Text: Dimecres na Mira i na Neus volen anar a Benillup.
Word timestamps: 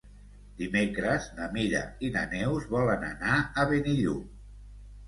Dimecres 0.61 1.27
na 1.39 1.51
Mira 1.59 1.83
i 2.09 2.09
na 2.17 2.27
Neus 2.35 2.67
volen 2.73 3.07
anar 3.13 3.39
a 3.65 3.69
Benillup. 3.75 4.35